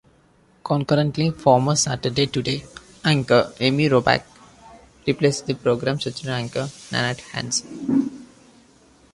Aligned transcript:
Concurrently, 0.63 1.29
former 1.29 1.75
"Saturday 1.75 2.25
Today" 2.25 2.65
anchor 3.05 3.53
Amy 3.59 3.87
Robach 3.87 4.23
replaced 5.05 5.45
the 5.45 5.53
program's 5.53 6.07
original 6.07 6.33
anchor 6.33 6.69
Nanette 6.91 7.19
Hansen. 7.21 8.17